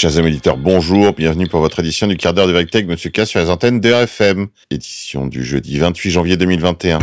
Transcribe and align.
Chers 0.00 0.16
amis 0.16 0.28
éditeurs, 0.28 0.56
bonjour, 0.56 1.12
bienvenue 1.12 1.48
pour 1.48 1.58
votre 1.58 1.80
édition 1.80 2.06
du 2.06 2.16
quart 2.16 2.32
d'heure 2.32 2.46
de 2.46 2.52
vérité 2.52 2.78
avec 2.78 2.88
Monsieur 2.88 3.10
K 3.10 3.26
sur 3.26 3.40
les 3.40 3.50
antennes 3.50 3.80
de 3.80 3.92
RFM, 3.92 4.46
édition 4.70 5.26
du 5.26 5.42
jeudi 5.42 5.76
28 5.80 6.10
janvier 6.12 6.36
2021. 6.36 7.00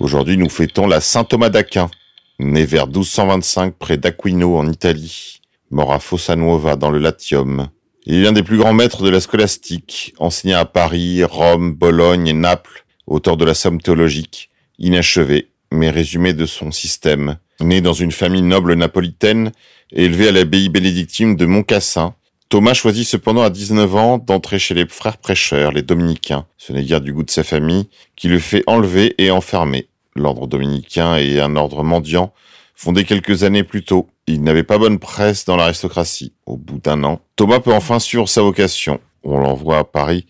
Aujourd'hui, 0.00 0.36
nous 0.36 0.50
fêtons 0.50 0.86
la 0.86 1.00
Saint 1.00 1.24
Thomas 1.24 1.48
d'Aquin, 1.48 1.90
né 2.38 2.66
vers 2.66 2.88
1225 2.88 3.72
près 3.72 3.96
d'Aquino 3.96 4.58
en 4.58 4.68
Italie, 4.70 5.40
mort 5.70 5.94
à 5.94 5.98
Fossa 5.98 6.36
Nuova 6.36 6.76
dans 6.76 6.90
le 6.90 6.98
Latium. 6.98 7.70
Il 8.04 8.16
est 8.16 8.22
l'un 8.24 8.32
des 8.32 8.42
plus 8.42 8.58
grands 8.58 8.74
maîtres 8.74 9.02
de 9.02 9.08
la 9.08 9.18
scolastique, 9.18 10.12
enseigné 10.18 10.52
à 10.52 10.66
Paris, 10.66 11.24
Rome, 11.24 11.72
Bologne 11.72 12.26
et 12.26 12.34
Naples, 12.34 12.84
auteur 13.06 13.38
de 13.38 13.46
la 13.46 13.54
Somme 13.54 13.80
théologique, 13.80 14.50
inachevé, 14.78 15.48
mais 15.72 15.88
résumé 15.88 16.34
de 16.34 16.44
son 16.44 16.70
système 16.70 17.38
Né 17.60 17.80
dans 17.80 17.92
une 17.92 18.12
famille 18.12 18.42
noble 18.42 18.74
napolitaine 18.74 19.52
élevé 19.90 20.28
à 20.28 20.32
l'abbaye 20.32 20.68
bénédictine 20.68 21.34
de 21.34 21.44
Montcassin, 21.44 22.14
Thomas 22.48 22.72
choisit 22.72 23.06
cependant 23.06 23.42
à 23.42 23.50
19 23.50 23.96
ans 23.96 24.18
d'entrer 24.18 24.58
chez 24.58 24.74
les 24.74 24.86
frères 24.86 25.18
prêcheurs, 25.18 25.72
les 25.72 25.82
dominicains. 25.82 26.46
Ce 26.56 26.72
n'est 26.72 26.84
guère 26.84 27.00
du 27.00 27.12
goût 27.12 27.24
de 27.24 27.30
sa 27.30 27.44
famille, 27.44 27.88
qui 28.16 28.28
le 28.28 28.38
fait 28.38 28.62
enlever 28.66 29.14
et 29.18 29.30
enfermer. 29.30 29.88
L'ordre 30.14 30.46
dominicain 30.46 31.16
est 31.16 31.40
un 31.40 31.56
ordre 31.56 31.82
mendiant, 31.82 32.32
fondé 32.74 33.04
quelques 33.04 33.42
années 33.42 33.64
plus 33.64 33.84
tôt. 33.84 34.08
Il 34.26 34.42
n'avait 34.42 34.62
pas 34.62 34.78
bonne 34.78 34.98
presse 34.98 35.44
dans 35.44 35.56
l'aristocratie. 35.56 36.32
Au 36.46 36.56
bout 36.56 36.78
d'un 36.78 37.04
an, 37.04 37.20
Thomas 37.36 37.60
peut 37.60 37.74
enfin 37.74 37.98
suivre 37.98 38.28
sa 38.28 38.40
vocation. 38.40 39.00
On 39.24 39.38
l'envoie 39.38 39.78
à 39.78 39.84
Paris 39.84 40.26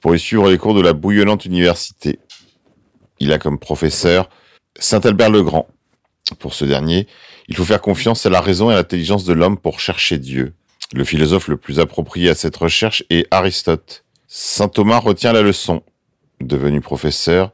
pour 0.00 0.14
y 0.14 0.18
suivre 0.18 0.48
les 0.48 0.58
cours 0.58 0.74
de 0.74 0.80
la 0.80 0.92
bouillonnante 0.92 1.44
université. 1.44 2.18
Il 3.20 3.32
a 3.32 3.38
comme 3.38 3.58
professeur 3.58 4.30
Saint 4.78 5.00
Albert 5.00 5.30
le 5.30 5.42
Grand, 5.42 5.66
pour 6.38 6.54
ce 6.54 6.64
dernier, 6.64 7.06
il 7.48 7.56
faut 7.56 7.64
faire 7.64 7.80
confiance 7.80 8.26
à 8.26 8.30
la 8.30 8.40
raison 8.40 8.70
et 8.70 8.74
à 8.74 8.76
l'intelligence 8.76 9.24
de 9.24 9.32
l'homme 9.32 9.58
pour 9.58 9.80
chercher 9.80 10.18
Dieu. 10.18 10.54
Le 10.94 11.04
philosophe 11.04 11.48
le 11.48 11.56
plus 11.56 11.80
approprié 11.80 12.30
à 12.30 12.34
cette 12.34 12.56
recherche 12.56 13.04
est 13.10 13.26
Aristote. 13.30 14.04
Saint 14.26 14.68
Thomas 14.68 14.98
retient 14.98 15.32
la 15.32 15.42
leçon. 15.42 15.82
Devenu 16.40 16.80
professeur, 16.80 17.52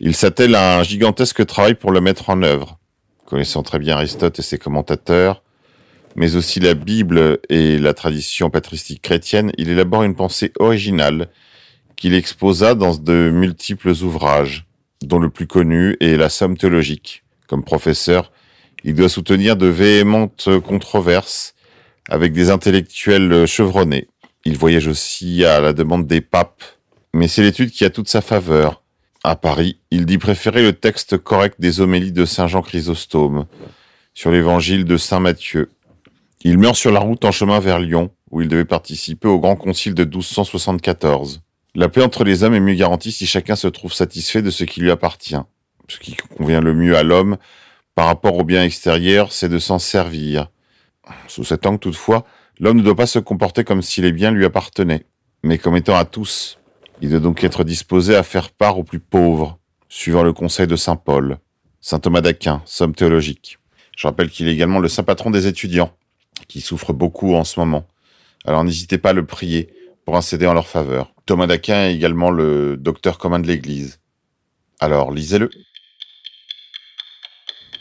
il 0.00 0.14
s'attelle 0.14 0.54
à 0.54 0.78
un 0.78 0.82
gigantesque 0.82 1.46
travail 1.46 1.74
pour 1.74 1.90
le 1.90 2.00
mettre 2.00 2.30
en 2.30 2.42
œuvre. 2.42 2.78
Connaissant 3.26 3.62
très 3.62 3.78
bien 3.78 3.96
Aristote 3.96 4.38
et 4.38 4.42
ses 4.42 4.58
commentateurs, 4.58 5.42
mais 6.16 6.36
aussi 6.36 6.60
la 6.60 6.74
Bible 6.74 7.38
et 7.48 7.78
la 7.78 7.94
tradition 7.94 8.50
patristique 8.50 9.02
chrétienne, 9.02 9.52
il 9.56 9.70
élabore 9.70 10.02
une 10.02 10.14
pensée 10.14 10.52
originale 10.58 11.28
qu'il 11.96 12.14
exposa 12.14 12.74
dans 12.74 12.94
de 12.96 13.30
multiples 13.32 13.90
ouvrages, 14.02 14.66
dont 15.02 15.18
le 15.18 15.30
plus 15.30 15.46
connu 15.46 15.96
est 16.00 16.16
la 16.16 16.28
Somme 16.28 16.56
théologique. 16.56 17.23
Comme 17.48 17.64
professeur, 17.64 18.32
il 18.84 18.94
doit 18.94 19.08
soutenir 19.08 19.56
de 19.56 19.66
véhémentes 19.66 20.48
controverses 20.60 21.54
avec 22.08 22.32
des 22.32 22.50
intellectuels 22.50 23.46
chevronnés. 23.46 24.08
Il 24.44 24.58
voyage 24.58 24.88
aussi 24.88 25.44
à 25.44 25.60
la 25.60 25.72
demande 25.72 26.06
des 26.06 26.20
papes, 26.20 26.62
mais 27.14 27.28
c'est 27.28 27.42
l'étude 27.42 27.70
qui 27.70 27.84
a 27.84 27.90
toute 27.90 28.08
sa 28.08 28.20
faveur. 28.20 28.82
À 29.22 29.36
Paris, 29.36 29.78
il 29.90 30.04
dit 30.04 30.18
préférer 30.18 30.62
le 30.62 30.74
texte 30.74 31.16
correct 31.16 31.56
des 31.58 31.80
homélies 31.80 32.12
de 32.12 32.26
Saint 32.26 32.46
Jean 32.46 32.60
Chrysostome 32.60 33.46
sur 34.12 34.30
l'évangile 34.30 34.84
de 34.84 34.98
Saint 34.98 35.20
Matthieu. 35.20 35.70
Il 36.42 36.58
meurt 36.58 36.76
sur 36.76 36.92
la 36.92 37.00
route 37.00 37.24
en 37.24 37.32
chemin 37.32 37.58
vers 37.58 37.78
Lyon, 37.78 38.10
où 38.30 38.42
il 38.42 38.48
devait 38.48 38.66
participer 38.66 39.28
au 39.28 39.38
grand 39.38 39.56
concile 39.56 39.94
de 39.94 40.04
1274. 40.04 41.40
La 41.74 41.88
paix 41.88 42.02
entre 42.02 42.22
les 42.22 42.44
hommes 42.44 42.54
est 42.54 42.60
mieux 42.60 42.74
garantie 42.74 43.12
si 43.12 43.26
chacun 43.26 43.56
se 43.56 43.66
trouve 43.66 43.94
satisfait 43.94 44.42
de 44.42 44.50
ce 44.50 44.64
qui 44.64 44.80
lui 44.80 44.90
appartient 44.90 45.36
ce 45.88 45.98
qui 45.98 46.16
convient 46.16 46.60
le 46.60 46.74
mieux 46.74 46.96
à 46.96 47.02
l'homme 47.02 47.36
par 47.94 48.06
rapport 48.06 48.36
au 48.36 48.44
bien 48.44 48.64
extérieur, 48.64 49.32
c'est 49.32 49.48
de 49.48 49.58
s'en 49.58 49.78
servir. 49.78 50.50
Sous 51.28 51.44
cet 51.44 51.66
angle, 51.66 51.78
toutefois, 51.78 52.24
l'homme 52.58 52.78
ne 52.78 52.82
doit 52.82 52.96
pas 52.96 53.06
se 53.06 53.18
comporter 53.18 53.64
comme 53.64 53.82
si 53.82 54.00
les 54.00 54.12
biens 54.12 54.30
lui 54.30 54.44
appartenaient, 54.44 55.06
mais 55.42 55.58
comme 55.58 55.76
étant 55.76 55.96
à 55.96 56.04
tous. 56.04 56.58
Il 57.00 57.10
doit 57.10 57.20
donc 57.20 57.44
être 57.44 57.64
disposé 57.64 58.16
à 58.16 58.22
faire 58.22 58.50
part 58.50 58.78
aux 58.78 58.84
plus 58.84 59.00
pauvres, 59.00 59.58
suivant 59.88 60.22
le 60.22 60.32
conseil 60.32 60.66
de 60.66 60.76
saint 60.76 60.96
Paul. 60.96 61.38
Saint 61.80 62.00
Thomas 62.00 62.20
d'Aquin, 62.20 62.62
somme 62.64 62.94
théologique. 62.94 63.58
Je 63.96 64.06
rappelle 64.06 64.30
qu'il 64.30 64.48
est 64.48 64.52
également 64.52 64.80
le 64.80 64.88
saint 64.88 65.02
patron 65.02 65.30
des 65.30 65.46
étudiants, 65.46 65.92
qui 66.48 66.60
souffrent 66.60 66.92
beaucoup 66.92 67.34
en 67.34 67.44
ce 67.44 67.60
moment. 67.60 67.86
Alors 68.44 68.64
n'hésitez 68.64 68.98
pas 68.98 69.10
à 69.10 69.12
le 69.12 69.26
prier 69.26 69.72
pour 70.04 70.16
incéder 70.16 70.46
en 70.46 70.54
leur 70.54 70.66
faveur. 70.66 71.14
Thomas 71.26 71.46
d'Aquin 71.46 71.86
est 71.88 71.94
également 71.94 72.30
le 72.30 72.76
docteur 72.76 73.18
commun 73.18 73.38
de 73.38 73.46
l'Église. 73.46 74.00
Alors 74.80 75.12
lisez-le. 75.12 75.50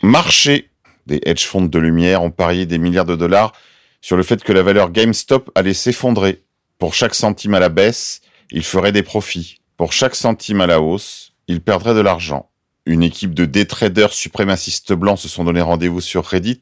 Marché. 0.03 0.69
Des 1.07 1.21
hedge 1.25 1.45
funds 1.45 1.61
de 1.61 1.79
lumière 1.79 2.23
ont 2.23 2.29
parié 2.29 2.65
des 2.65 2.77
milliards 2.77 3.05
de 3.05 3.15
dollars 3.15 3.53
sur 4.01 4.17
le 4.17 4.23
fait 4.23 4.43
que 4.43 4.51
la 4.51 4.61
valeur 4.61 4.91
GameStop 4.91 5.49
allait 5.55 5.73
s'effondrer. 5.73 6.43
Pour 6.77 6.93
chaque 6.93 7.15
centime 7.15 7.53
à 7.53 7.61
la 7.61 7.69
baisse, 7.69 8.19
il 8.51 8.65
ferait 8.65 8.91
des 8.91 9.01
profits. 9.01 9.61
Pour 9.77 9.93
chaque 9.93 10.15
centime 10.15 10.59
à 10.59 10.67
la 10.67 10.81
hausse, 10.81 11.31
il 11.47 11.61
perdrait 11.61 11.93
de 11.93 12.01
l'argent. 12.01 12.49
Une 12.85 13.01
équipe 13.01 13.33
de 13.33 13.45
day 13.45 13.63
traders 13.63 14.11
suprémacistes 14.11 14.91
blancs 14.91 15.19
se 15.19 15.29
sont 15.29 15.45
donné 15.45 15.61
rendez-vous 15.61 16.01
sur 16.01 16.25
Reddit 16.25 16.61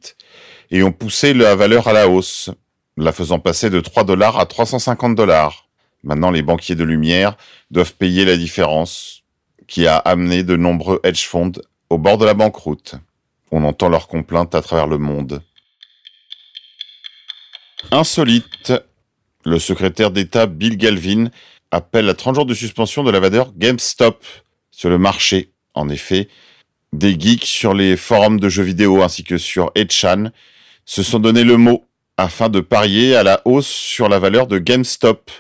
et 0.70 0.84
ont 0.84 0.92
poussé 0.92 1.34
la 1.34 1.56
valeur 1.56 1.88
à 1.88 1.94
la 1.94 2.08
hausse, 2.08 2.52
la 2.96 3.12
faisant 3.12 3.40
passer 3.40 3.72
de 3.72 3.80
3 3.80 4.04
dollars 4.04 4.40
à 4.40 4.46
350 4.46 5.16
dollars. 5.16 5.68
Maintenant, 6.04 6.30
les 6.30 6.44
banquiers 6.44 6.76
de 6.76 6.84
lumière 6.84 7.38
doivent 7.72 7.96
payer 7.96 8.24
la 8.24 8.38
différence 8.38 9.24
qui 9.66 9.88
a 9.88 9.98
amené 9.98 10.44
de 10.44 10.56
nombreux 10.56 11.00
hedge 11.04 11.26
funds 11.26 11.54
au 11.90 11.98
bord 11.98 12.20
de 12.20 12.26
la 12.26 12.36
banqueroute. 12.36 12.98
On 13.52 13.64
entend 13.66 13.90
leurs 13.90 14.08
complaintes 14.08 14.56
à 14.56 14.62
travers 14.62 14.88
le 14.88 14.98
monde. 14.98 15.42
Insolite. 17.92 18.74
Le 19.44 19.60
secrétaire 19.60 20.12
d'État 20.12 20.46
Bill 20.46 20.78
Galvin 20.78 21.30
appelle 21.72 22.08
à 22.10 22.14
30 22.14 22.36
jours 22.36 22.46
de 22.46 22.54
suspension 22.54 23.04
de 23.04 23.12
la 23.12 23.20
valeur 23.20 23.52
GameStop 23.58 24.24
sur 24.70 24.90
le 24.90 24.98
marché. 24.98 25.52
En 25.74 25.90
effet, 25.90 26.30
des 26.94 27.20
geeks 27.20 27.46
sur 27.46 27.74
les 27.74 27.98
forums 27.98 28.40
de 28.40 28.50
jeux 28.50 28.64
vidéo 28.64 29.02
ainsi 29.02 29.24
que 29.24 29.38
sur 29.38 29.72
8chan 29.76 30.32
se 30.86 31.04
sont 31.04 31.20
donné 31.20 31.44
le 31.44 31.58
mot 31.58 31.86
afin 32.18 32.50
de 32.50 32.60
parier 32.60 33.16
à 33.16 33.24
la 33.24 33.42
hausse 33.46 33.68
sur 33.68 34.10
la 34.10 34.20
valeur 34.20 34.48
de 34.48 34.60
GameStop 34.60 35.32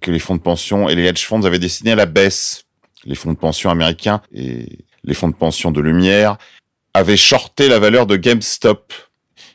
que 0.00 0.10
les 0.10 0.18
fonds 0.18 0.36
de 0.36 0.40
pension 0.40 0.88
et 0.88 0.94
les 0.94 1.06
hedge 1.06 1.24
funds 1.24 1.42
avaient 1.42 1.58
destiné 1.58 1.92
à 1.92 1.96
la 1.96 2.06
baisse. 2.06 2.64
Les 3.04 3.14
fonds 3.14 3.32
de 3.32 3.38
pension 3.38 3.70
américains 3.70 4.22
et 4.32 4.84
les 5.04 5.14
fonds 5.14 5.28
de 5.28 5.34
pension 5.34 5.72
de 5.72 5.80
lumière 5.80 6.36
avaient 6.94 7.16
shorté 7.16 7.68
la 7.68 7.78
valeur 7.78 8.06
de 8.06 8.16
GameStop. 8.16 8.92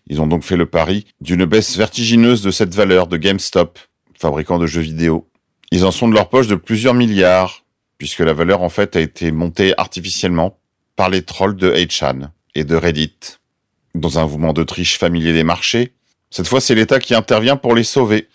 Ils 0.07 0.21
ont 0.21 0.27
donc 0.27 0.44
fait 0.44 0.57
le 0.57 0.66
pari 0.66 1.05
d'une 1.21 1.45
baisse 1.45 1.77
vertigineuse 1.77 2.41
de 2.41 2.51
cette 2.51 2.73
valeur 2.73 3.07
de 3.07 3.17
GameStop, 3.17 3.79
fabricant 4.17 4.59
de 4.59 4.67
jeux 4.67 4.81
vidéo. 4.81 5.29
Ils 5.71 5.85
en 5.85 5.91
sont 5.91 6.07
de 6.07 6.13
leur 6.13 6.29
poche 6.29 6.47
de 6.47 6.55
plusieurs 6.55 6.94
milliards, 6.94 7.63
puisque 7.97 8.19
la 8.19 8.33
valeur 8.33 8.61
en 8.61 8.69
fait 8.69 8.95
a 8.95 9.01
été 9.01 9.31
montée 9.31 9.73
artificiellement 9.77 10.59
par 10.95 11.09
les 11.09 11.23
trolls 11.23 11.55
de 11.55 11.71
8chan 11.71 12.29
et 12.55 12.63
de 12.63 12.75
Reddit. 12.75 13.38
Dans 13.95 14.19
un 14.19 14.23
mouvement 14.23 14.53
de 14.53 14.63
triche 14.63 14.97
familier 14.97 15.33
des 15.33 15.44
marchés, 15.44 15.94
cette 16.29 16.47
fois 16.47 16.61
c'est 16.61 16.75
l'État 16.75 17.00
qui 17.00 17.15
intervient 17.15 17.57
pour 17.57 17.75
les 17.75 17.83
sauver. 17.83 18.27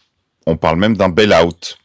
On 0.47 0.57
parle 0.57 0.79
même 0.79 0.97
d'un 0.97 1.09
bail-out. 1.09 1.79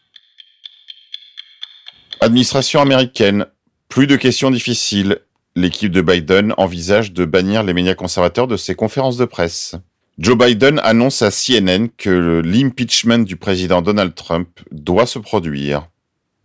Administration 2.21 2.81
américaine. 2.81 3.45
Plus 3.89 4.07
de 4.07 4.15
questions 4.15 4.49
difficiles 4.49 5.19
l'équipe 5.55 5.91
de 5.91 6.01
Biden 6.01 6.53
envisage 6.57 7.11
de 7.13 7.25
bannir 7.25 7.63
les 7.63 7.73
médias 7.73 7.95
conservateurs 7.95 8.47
de 8.47 8.57
ses 8.57 8.75
conférences 8.75 9.17
de 9.17 9.25
presse. 9.25 9.75
Joe 10.19 10.37
Biden 10.37 10.79
annonce 10.83 11.21
à 11.21 11.31
CNN 11.31 11.87
que 11.97 12.41
l'impeachment 12.45 13.23
du 13.25 13.35
président 13.35 13.81
Donald 13.81 14.13
Trump 14.13 14.47
doit 14.71 15.07
se 15.07 15.19
produire 15.19 15.87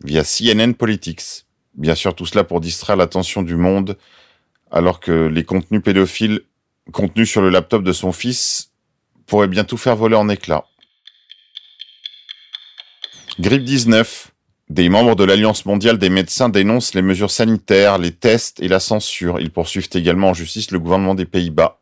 via 0.03 0.23
CNN 0.23 0.73
Politics. 0.73 1.45
Bien 1.75 1.95
sûr, 1.95 2.15
tout 2.15 2.25
cela 2.25 2.43
pour 2.43 2.61
distraire 2.61 2.95
l'attention 2.95 3.41
du 3.43 3.55
monde, 3.55 3.97
alors 4.71 4.99
que 4.99 5.27
les 5.27 5.43
contenus 5.43 5.83
pédophiles 5.83 6.41
contenus 6.91 7.29
sur 7.29 7.41
le 7.41 7.49
laptop 7.49 7.83
de 7.83 7.93
son 7.93 8.11
fils 8.11 8.71
pourraient 9.27 9.47
bien 9.47 9.63
tout 9.63 9.77
faire 9.77 9.95
voler 9.95 10.15
en 10.15 10.29
éclats. 10.29 10.65
Grippe 13.39 13.63
19. 13.63 14.31
Des 14.69 14.87
membres 14.87 15.15
de 15.15 15.23
l'Alliance 15.23 15.65
mondiale 15.65 15.97
des 15.97 16.09
médecins 16.09 16.47
dénoncent 16.47 16.93
les 16.93 17.01
mesures 17.01 17.31
sanitaires, 17.31 17.97
les 17.97 18.11
tests 18.11 18.61
et 18.61 18.67
la 18.67 18.79
censure. 18.79 19.39
Ils 19.39 19.49
poursuivent 19.49 19.89
également 19.93 20.29
en 20.29 20.33
justice 20.35 20.69
le 20.69 20.79
gouvernement 20.79 21.15
des 21.15 21.25
Pays-Bas. 21.25 21.79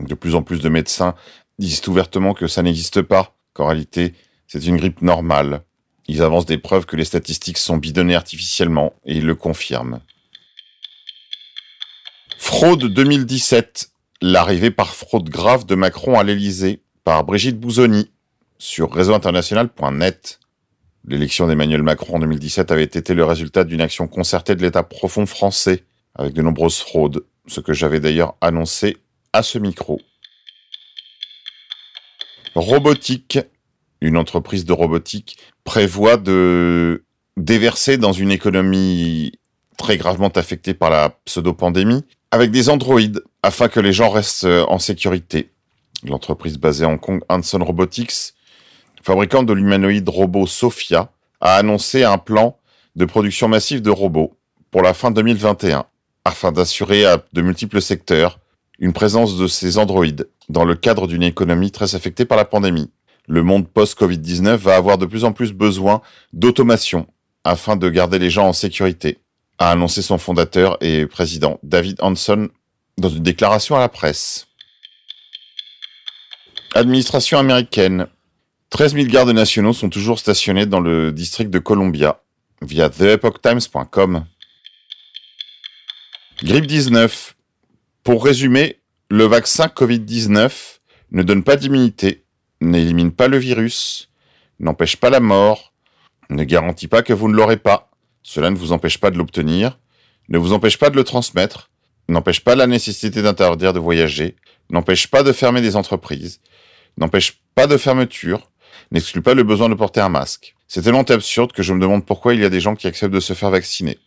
De 0.00 0.14
plus 0.14 0.34
en 0.34 0.42
plus 0.42 0.60
de 0.60 0.70
médecins 0.70 1.14
disent 1.58 1.86
ouvertement 1.86 2.32
que 2.32 2.46
ça 2.46 2.62
n'existe 2.62 3.02
pas, 3.02 3.34
qu'en 3.52 3.66
réalité, 3.66 4.14
c'est 4.46 4.64
une 4.66 4.78
grippe 4.78 5.02
normale. 5.02 5.62
Ils 6.08 6.22
avancent 6.22 6.46
des 6.46 6.56
preuves 6.56 6.86
que 6.86 6.96
les 6.96 7.04
statistiques 7.04 7.58
sont 7.58 7.76
bidonnées 7.76 8.16
artificiellement, 8.16 8.94
et 9.04 9.18
ils 9.18 9.26
le 9.26 9.34
confirment. 9.34 10.00
Fraude 12.38 12.86
2017. 12.86 13.90
L'arrivée 14.22 14.70
par 14.70 14.94
fraude 14.94 15.28
grave 15.28 15.66
de 15.66 15.74
Macron 15.74 16.18
à 16.18 16.24
l'Elysée, 16.24 16.82
par 17.04 17.24
Brigitte 17.24 17.60
Bouzoni, 17.60 18.10
sur 18.58 18.92
réseauinternational.net. 18.92 20.40
L'élection 21.06 21.46
d'Emmanuel 21.46 21.82
Macron 21.82 22.16
en 22.16 22.18
2017 22.20 22.70
avait 22.70 22.84
été 22.84 23.14
le 23.14 23.24
résultat 23.24 23.64
d'une 23.64 23.80
action 23.80 24.06
concertée 24.06 24.54
de 24.54 24.62
l'État 24.62 24.82
profond 24.82 25.26
français, 25.26 25.84
avec 26.14 26.34
de 26.34 26.42
nombreuses 26.42 26.78
fraudes, 26.78 27.24
ce 27.46 27.60
que 27.60 27.72
j'avais 27.72 28.00
d'ailleurs 28.00 28.34
annoncé 28.40 28.98
à 29.32 29.42
ce 29.42 29.58
micro. 29.58 30.00
Robotique, 32.54 33.38
une 34.00 34.16
entreprise 34.16 34.64
de 34.64 34.72
robotique, 34.72 35.38
prévoit 35.64 36.16
de 36.16 37.04
déverser 37.36 37.96
dans 37.96 38.12
une 38.12 38.30
économie 38.30 39.32
très 39.78 39.96
gravement 39.96 40.28
affectée 40.28 40.74
par 40.74 40.90
la 40.90 41.10
pseudo-pandémie 41.24 42.04
avec 42.30 42.50
des 42.50 42.68
androïdes 42.68 43.22
afin 43.42 43.68
que 43.68 43.80
les 43.80 43.92
gens 43.92 44.10
restent 44.10 44.44
en 44.44 44.78
sécurité. 44.78 45.50
L'entreprise 46.04 46.58
basée 46.58 46.84
à 46.84 46.88
Hong 46.88 47.00
Kong, 47.00 47.22
Hanson 47.28 47.64
Robotics, 47.64 48.34
fabricant 49.02 49.42
de 49.42 49.52
l'humanoïde 49.52 50.08
robot 50.08 50.46
Sophia, 50.46 51.10
a 51.40 51.56
annoncé 51.56 52.04
un 52.04 52.18
plan 52.18 52.58
de 52.96 53.04
production 53.04 53.48
massive 53.48 53.82
de 53.82 53.90
robots 53.90 54.36
pour 54.70 54.82
la 54.82 54.94
fin 54.94 55.10
2021 55.10 55.84
afin 56.24 56.52
d'assurer 56.52 57.06
à 57.06 57.22
de 57.32 57.42
multiples 57.42 57.80
secteurs 57.80 58.38
une 58.78 58.92
présence 58.92 59.36
de 59.36 59.46
ces 59.46 59.78
androïdes 59.78 60.28
dans 60.48 60.64
le 60.64 60.74
cadre 60.74 61.06
d'une 61.06 61.22
économie 61.22 61.70
très 61.70 61.94
affectée 61.94 62.24
par 62.24 62.36
la 62.36 62.44
pandémie. 62.44 62.90
Le 63.26 63.42
monde 63.42 63.68
post-Covid-19 63.68 64.56
va 64.56 64.76
avoir 64.76 64.98
de 64.98 65.06
plus 65.06 65.24
en 65.24 65.32
plus 65.32 65.52
besoin 65.52 66.02
d'automation 66.32 67.06
afin 67.44 67.76
de 67.76 67.88
garder 67.88 68.18
les 68.18 68.30
gens 68.30 68.48
en 68.48 68.52
sécurité, 68.52 69.18
a 69.58 69.70
annoncé 69.70 70.02
son 70.02 70.18
fondateur 70.18 70.76
et 70.80 71.06
président 71.06 71.58
David 71.62 71.98
Hanson 72.00 72.48
dans 72.98 73.08
une 73.08 73.22
déclaration 73.22 73.76
à 73.76 73.80
la 73.80 73.88
presse. 73.88 74.46
Administration 76.74 77.38
américaine. 77.38 78.06
13 78.70 78.94
000 78.94 79.06
gardes 79.08 79.30
nationaux 79.30 79.72
sont 79.72 79.90
toujours 79.90 80.20
stationnés 80.20 80.64
dans 80.64 80.78
le 80.78 81.10
district 81.10 81.50
de 81.50 81.58
Columbia 81.58 82.22
via 82.62 82.88
TheEpochTimes.com. 82.88 84.24
Grippe 86.44 86.66
19. 86.66 87.36
Pour 88.04 88.24
résumer, 88.24 88.78
le 89.10 89.24
vaccin 89.24 89.66
Covid-19 89.66 90.52
ne 91.10 91.22
donne 91.24 91.42
pas 91.42 91.56
d'immunité, 91.56 92.22
n'élimine 92.60 93.10
pas 93.10 93.26
le 93.26 93.38
virus, 93.38 94.08
n'empêche 94.60 94.96
pas 94.96 95.10
la 95.10 95.20
mort, 95.20 95.72
ne 96.30 96.44
garantit 96.44 96.88
pas 96.88 97.02
que 97.02 97.12
vous 97.12 97.28
ne 97.28 97.34
l'aurez 97.34 97.56
pas. 97.56 97.90
Cela 98.22 98.50
ne 98.50 98.56
vous 98.56 98.70
empêche 98.70 98.98
pas 98.98 99.10
de 99.10 99.18
l'obtenir, 99.18 99.80
ne 100.28 100.38
vous 100.38 100.52
empêche 100.52 100.78
pas 100.78 100.90
de 100.90 100.96
le 100.96 101.02
transmettre, 101.02 101.70
n'empêche 102.08 102.40
pas 102.40 102.54
la 102.54 102.68
nécessité 102.68 103.20
d'interdire 103.20 103.72
de 103.72 103.80
voyager, 103.80 104.36
n'empêche 104.70 105.08
pas 105.08 105.24
de 105.24 105.32
fermer 105.32 105.60
des 105.60 105.74
entreprises, 105.74 106.40
n'empêche 106.96 107.42
pas 107.56 107.66
de 107.66 107.76
fermeture, 107.76 108.50
n'exclut 108.90 109.22
pas 109.22 109.34
le 109.34 109.42
besoin 109.42 109.68
de 109.68 109.74
porter 109.74 110.00
un 110.00 110.08
masque. 110.08 110.54
C'est 110.68 110.82
tellement 110.82 111.02
absurde 111.02 111.52
que 111.52 111.62
je 111.62 111.72
me 111.72 111.80
demande 111.80 112.06
pourquoi 112.06 112.34
il 112.34 112.40
y 112.40 112.44
a 112.44 112.50
des 112.50 112.60
gens 112.60 112.76
qui 112.76 112.86
acceptent 112.86 113.14
de 113.14 113.20
se 113.20 113.32
faire 113.32 113.50
vacciner. 113.50 113.98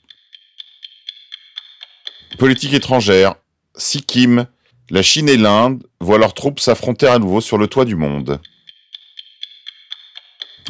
Politique 2.37 2.73
étrangère. 2.73 3.35
Sikkim, 3.75 4.47
la 4.89 5.01
Chine 5.01 5.29
et 5.29 5.37
l'Inde 5.37 5.83
voient 5.99 6.17
leurs 6.17 6.33
troupes 6.33 6.59
s'affronter 6.59 7.07
à 7.07 7.19
nouveau 7.19 7.41
sur 7.41 7.57
le 7.57 7.67
toit 7.67 7.85
du 7.85 7.95
monde. 7.95 8.39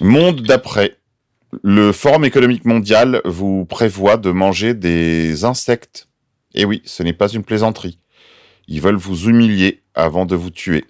Monde 0.01 0.42
d'après. 0.42 0.98
Le 1.62 1.92
Forum 1.92 2.25
économique 2.25 2.66
mondial 2.66 3.21
vous 3.25 3.66
prévoit 3.66 4.18
de 4.18 4.31
manger 4.31 4.74
des 4.74 5.45
insectes. 5.45 6.07
Et 6.56 6.66
oui, 6.66 6.81
ce 6.86 7.04
n'est 7.04 7.13
pas 7.13 7.27
une 7.27 7.44
plaisanterie. 7.44 8.00
Ils 8.68 8.81
veulent 8.81 8.95
vous 8.95 9.30
humilier 9.30 9.83
avant 9.94 10.25
de 10.25 10.36
vous 10.36 10.50
tuer. 10.50 10.86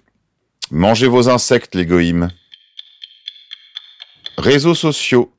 Mangez 0.71 1.07
vos 1.07 1.29
insectes, 1.29 1.75
les 1.75 1.85
goïms. 1.85 2.29
Réseaux 4.37 4.75
sociaux. 4.75 5.33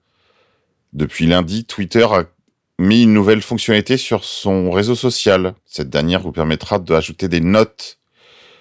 Depuis 0.92 1.26
lundi, 1.26 1.64
Twitter 1.64 2.04
a 2.04 2.24
mis 2.78 3.02
une 3.02 3.12
nouvelle 3.12 3.42
fonctionnalité 3.42 3.96
sur 3.96 4.24
son 4.24 4.70
réseau 4.70 4.94
social. 4.94 5.54
Cette 5.66 5.90
dernière 5.90 6.20
vous 6.20 6.32
permettra 6.32 6.78
d'ajouter 6.78 7.28
des 7.28 7.40
notes 7.40 7.98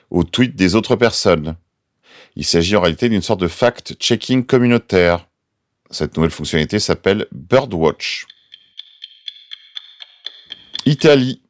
aux 0.09 0.23
tweets 0.23 0.55
des 0.55 0.75
autres 0.75 0.95
personnes. 0.95 1.55
Il 2.35 2.45
s'agit 2.45 2.75
en 2.75 2.81
réalité 2.81 3.09
d'une 3.09 3.21
sorte 3.21 3.39
de 3.39 3.47
fact-checking 3.47 4.45
communautaire. 4.45 5.27
Cette 5.91 6.17
nouvelle 6.17 6.31
fonctionnalité 6.31 6.79
s'appelle 6.79 7.27
Birdwatch. 7.31 8.25
Italie. 10.85 11.41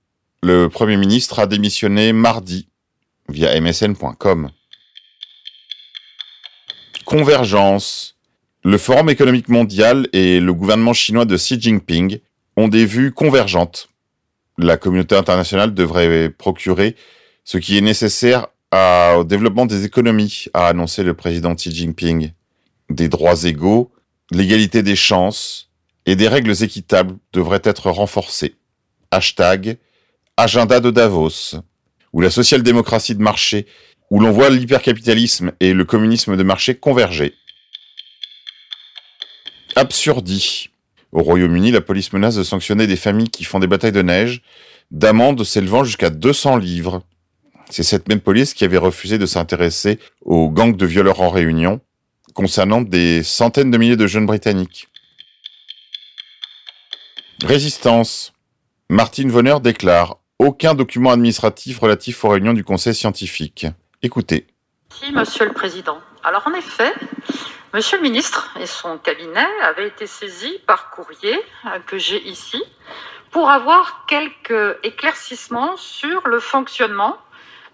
Le 0.42 0.68
Premier 0.68 0.98
ministre 0.98 1.40
a 1.40 1.48
démissionné 1.48 2.12
mardi 2.12 2.68
via 3.30 3.60
msn.com. 3.60 4.52
Convergence. 7.06 8.13
Le 8.66 8.78
Forum 8.78 9.10
économique 9.10 9.50
mondial 9.50 10.08
et 10.14 10.40
le 10.40 10.54
gouvernement 10.54 10.94
chinois 10.94 11.26
de 11.26 11.36
Xi 11.36 11.60
Jinping 11.60 12.20
ont 12.56 12.70
des 12.70 12.86
vues 12.86 13.12
convergentes. 13.12 13.90
La 14.58 14.78
communauté 14.78 15.18
internationale 15.18 15.74
devrait 15.74 16.30
procurer 16.30 16.96
ce 17.44 17.58
qui 17.58 17.78
est 17.78 17.82
nécessaire 17.82 18.48
au 18.74 19.26
développement 19.26 19.66
des 19.66 19.84
économies, 19.84 20.46
a 20.54 20.68
annoncé 20.68 21.04
le 21.04 21.14
président 21.14 21.54
Xi 21.56 21.76
Jinping. 21.76 22.32
Des 22.90 23.10
droits 23.10 23.44
égaux, 23.44 23.92
l'égalité 24.32 24.82
des 24.82 24.96
chances 24.96 25.70
et 26.06 26.16
des 26.16 26.30
règles 26.30 26.64
équitables 26.64 27.18
devraient 27.34 27.62
être 27.66 27.92
renforcées. 27.92 28.56
Hashtag 29.12 29.78
agenda 30.38 30.80
de 30.80 30.90
Davos, 30.90 31.58
où 32.14 32.22
la 32.22 32.30
social-démocratie 32.30 33.14
de 33.14 33.22
marché, 33.22 33.68
où 34.10 34.22
l'on 34.22 34.32
voit 34.32 34.50
l'hypercapitalisme 34.50 35.52
et 35.60 35.74
le 35.74 35.84
communisme 35.84 36.38
de 36.38 36.44
marché 36.44 36.76
converger. 36.76 37.34
Absurdie. 39.76 40.70
Au 41.12 41.22
Royaume-Uni, 41.22 41.72
la 41.72 41.82
police 41.82 42.14
menace 42.14 42.36
de 42.36 42.44
sanctionner 42.44 42.88
des 42.88 42.96
familles 42.96 43.30
qui 43.30 43.44
font 43.44 43.60
des 43.60 43.68
batailles 43.68 43.92
de 43.92 44.02
neige, 44.02 44.42
d'amendes 44.92 45.44
s'élevant 45.44 45.84
jusqu'à 45.84 46.10
200 46.10 46.58
livres. 46.58 47.04
C'est 47.70 47.84
cette 47.84 48.08
même 48.10 48.20
police 48.20 48.54
qui 48.54 48.66
avait 48.66 48.78
refusé 48.78 49.18
de 49.18 49.26
s'intéresser 49.26 50.00
aux 50.22 50.50
gangs 50.50 50.76
de 50.76 50.86
violeurs 50.86 51.22
en 51.22 51.30
réunion, 51.30 51.82
concernant 52.34 52.82
des 52.82 53.24
centaines 53.24 53.72
de 53.72 53.78
milliers 53.78 53.96
de 53.96 54.08
jeunes 54.08 54.26
britanniques. 54.26 54.88
Résistance. 57.44 58.34
Martine 58.90 59.30
Vonner 59.30 59.56
déclare 59.62 60.18
aucun 60.40 60.76
document 60.76 61.12
administratif 61.12 61.80
relatif 61.80 62.24
aux 62.24 62.30
réunions 62.30 62.54
du 62.54 62.64
Conseil 62.64 62.94
scientifique. 62.94 63.66
Écoutez. 64.02 64.48
Merci, 65.02 65.14
Monsieur 65.14 65.46
le 65.46 65.54
Président. 65.54 65.98
Alors 66.24 66.44
en 66.46 66.54
effet, 66.54 66.92
Monsieur 67.74 67.98
le 67.98 68.04
ministre 68.04 68.52
et 68.60 68.68
son 68.68 69.00
cabinet 69.00 69.48
avaient 69.64 69.88
été 69.88 70.06
saisis 70.06 70.60
par 70.68 70.92
courrier 70.92 71.44
que 71.88 71.98
j'ai 71.98 72.22
ici 72.22 72.64
pour 73.32 73.50
avoir 73.50 74.06
quelques 74.06 74.78
éclaircissements 74.84 75.76
sur 75.76 76.28
le 76.28 76.40
fonctionnement 76.40 77.18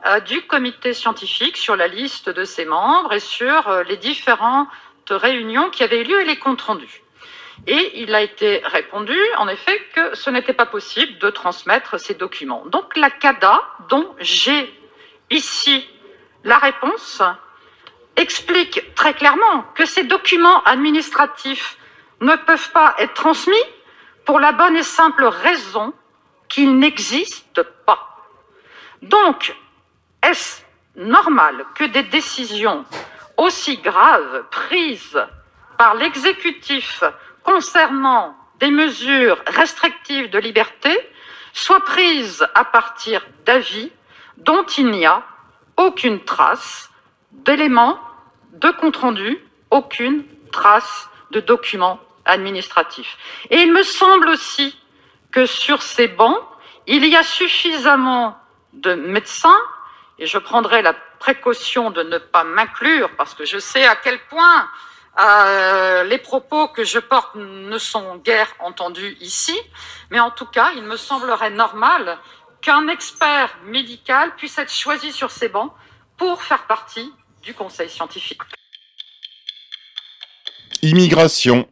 euh, 0.06 0.22
du 0.22 0.42
comité 0.44 0.94
scientifique, 0.94 1.58
sur 1.58 1.76
la 1.76 1.90
liste 1.90 2.30
de 2.30 2.46
ses 2.46 2.64
membres 2.64 3.12
et 3.12 3.20
sur 3.20 3.68
euh, 3.68 3.84
les 3.84 3.98
différentes 3.98 4.70
réunions 5.10 5.70
qui 5.70 5.84
avaient 5.84 6.00
eu 6.00 6.06
lieu 6.06 6.22
et 6.22 6.26
les 6.26 6.40
comptes 6.40 6.62
rendus. 6.62 7.02
Et 7.68 8.02
il 8.02 8.16
a 8.16 8.22
été 8.22 8.62
répondu, 8.64 9.20
en 9.38 9.50
effet, 9.50 9.86
que 9.94 10.16
ce 10.16 10.30
n'était 10.30 10.54
pas 10.54 10.66
possible 10.66 11.18
de 11.18 11.30
transmettre 11.30 12.00
ces 12.00 12.14
documents. 12.14 12.64
Donc 12.68 12.96
la 12.96 13.10
CADA, 13.10 13.62
dont 13.90 14.16
j'ai 14.20 14.74
ici 15.30 15.86
la 16.46 16.58
réponse, 16.58 17.22
explique 18.20 18.94
très 18.96 19.14
clairement 19.14 19.64
que 19.76 19.86
ces 19.86 20.04
documents 20.04 20.62
administratifs 20.64 21.78
ne 22.22 22.36
peuvent 22.36 22.72
pas 22.72 22.94
être 22.98 23.14
transmis 23.14 23.66
pour 24.26 24.40
la 24.40 24.52
bonne 24.52 24.76
et 24.76 24.84
simple 24.84 25.24
raison 25.24 25.94
qu'ils 26.50 26.78
n'existent 26.78 27.64
pas. 27.86 28.18
Donc, 29.02 29.56
est-ce 30.22 30.62
normal 30.96 31.66
que 31.76 31.86
des 31.86 32.04
décisions 32.04 32.86
aussi 33.38 33.78
graves 33.78 34.44
prises 34.52 35.26
par 35.78 35.96
l'exécutif 35.96 37.04
concernant 37.44 38.36
des 38.60 38.70
mesures 38.70 39.42
restrictives 39.48 40.30
de 40.30 40.40
liberté 40.40 40.92
soient 41.54 41.86
prises 41.86 42.46
à 42.54 42.66
partir 42.66 43.26
d'avis 43.46 43.92
dont 44.36 44.66
il 44.66 44.92
n'y 44.92 45.06
a 45.06 45.24
aucune 45.78 46.22
trace 46.26 46.90
d'éléments 47.32 47.98
de 48.60 48.70
compte 48.72 48.98
rendu, 48.98 49.38
aucune 49.72 50.24
trace 50.52 51.10
de 51.32 51.40
document 51.40 52.00
administratif. 52.26 53.18
Et 53.50 53.58
il 53.58 53.72
me 53.72 53.84
semble 53.84 54.30
aussi 54.30 54.78
que 55.32 55.46
sur 55.46 55.82
ces 55.82 56.08
bancs, 56.08 56.40
il 56.88 57.06
y 57.06 57.16
a 57.16 57.24
suffisamment 57.24 58.38
de 58.74 58.94
médecins, 58.96 59.62
et 60.18 60.26
je 60.26 60.38
prendrai 60.38 60.82
la 60.82 60.94
précaution 61.20 61.92
de 61.92 62.04
ne 62.04 62.18
pas 62.18 62.44
m'inclure, 62.44 63.10
parce 63.16 63.34
que 63.34 63.46
je 63.46 63.60
sais 63.60 63.86
à 63.86 63.96
quel 63.96 64.20
point 64.28 64.70
euh, 65.20 66.04
les 66.04 66.18
propos 66.18 66.68
que 66.68 66.84
je 66.84 67.00
porte 67.00 67.36
ne 67.36 67.78
sont 67.78 68.18
guère 68.18 68.52
entendus 68.60 69.18
ici, 69.22 69.58
mais 70.10 70.20
en 70.20 70.32
tout 70.32 70.46
cas, 70.46 70.72
il 70.76 70.84
me 70.84 70.98
semblerait 70.98 71.50
normal 71.50 72.18
qu'un 72.62 72.88
expert 72.88 73.56
médical 73.66 74.36
puisse 74.36 74.58
être 74.58 74.74
choisi 74.74 75.12
sur 75.12 75.32
ces 75.32 75.50
bancs 75.50 75.72
pour 76.18 76.44
faire 76.44 76.64
partie 76.68 77.14
du 77.44 77.54
conseil 77.54 77.90
scientifique. 77.90 78.42
Immigration. 80.82 81.68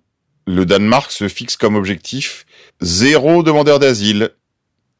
Le 0.46 0.66
Danemark 0.66 1.12
se 1.12 1.28
fixe 1.28 1.58
comme 1.58 1.76
objectif 1.76 2.46
zéro 2.80 3.44
demandeur 3.44 3.80
d'asile 3.80 4.32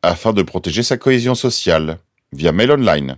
afin 0.04 0.34
de 0.34 0.42
protéger 0.42 0.84
sa 0.84 0.98
cohésion 0.98 1.36
sociale 1.36 2.00
via 2.34 2.52
Mail 2.52 2.72
Online. 2.72 3.18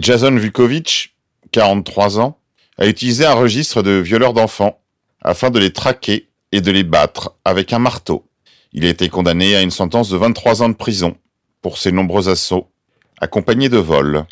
Jason 0.00 0.36
Vukovic, 0.36 1.14
43 1.52 2.18
ans, 2.20 2.40
a 2.78 2.86
utilisé 2.86 3.26
un 3.26 3.34
registre 3.34 3.82
de 3.82 3.92
violeurs 3.92 4.32
d'enfants 4.32 4.80
afin 5.22 5.50
de 5.50 5.58
les 5.58 5.72
traquer 5.72 6.28
et 6.52 6.60
de 6.60 6.70
les 6.70 6.84
battre 6.84 7.34
avec 7.44 7.72
un 7.72 7.78
marteau. 7.78 8.28
Il 8.72 8.84
a 8.84 8.88
été 8.88 9.08
condamné 9.08 9.56
à 9.56 9.62
une 9.62 9.70
sentence 9.70 10.10
de 10.10 10.16
23 10.16 10.62
ans 10.62 10.68
de 10.68 10.74
prison 10.74 11.16
pour 11.62 11.78
ses 11.78 11.92
nombreux 11.92 12.28
assauts, 12.28 12.70
accompagnés 13.20 13.68
de 13.68 13.78
vols. 13.78 14.26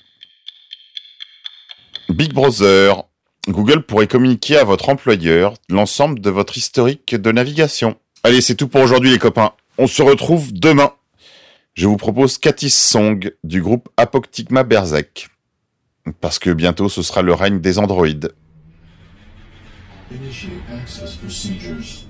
Big 2.17 2.33
Brother. 2.33 3.05
Google 3.47 3.83
pourrait 3.83 4.07
communiquer 4.07 4.57
à 4.57 4.65
votre 4.65 4.89
employeur 4.89 5.53
l'ensemble 5.69 6.19
de 6.19 6.31
votre 6.31 6.57
historique 6.57 7.15
de 7.15 7.31
navigation. 7.31 7.97
Allez, 8.25 8.41
c'est 8.41 8.55
tout 8.55 8.69
pour 8.69 8.81
aujourd'hui 8.81 9.11
les 9.11 9.19
copains. 9.19 9.53
On 9.77 9.87
se 9.87 10.01
retrouve 10.01 10.55
demain. 10.55 10.95
Je 11.75 11.87
vous 11.87 11.99
propose 11.99 12.39
Katis 12.39 12.71
Song 12.71 13.31
du 13.45 13.61
groupe 13.61 13.91
Apoctigma 13.99 14.63
Berserk. 14.63 15.29
Parce 16.23 16.39
que 16.39 16.49
bientôt 16.49 16.89
ce 16.89 17.03
sera 17.03 17.21
le 17.21 17.35
règne 17.35 17.61
des 17.61 17.79
androïdes. 17.79 18.33
Initiate 20.11 20.53
access 20.73 21.17
procedures. 21.17 22.07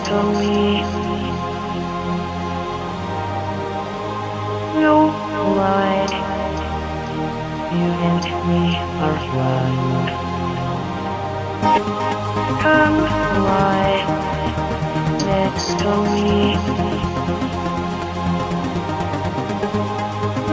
destiny. 0.00 0.82
No 4.80 4.96
light. 5.56 6.12
You 7.72 7.88
and 8.08 8.24
me 8.48 8.62
are. 9.06 9.20
Come 12.62 12.98
lie 13.44 14.00
next 15.26 15.68
to 15.80 15.92
me. 16.14 16.30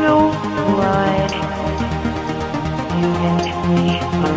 No 0.04 0.18
light. 0.82 1.34
You 3.00 3.10
and 3.30 3.46
me 3.68 3.84
are 4.27 4.37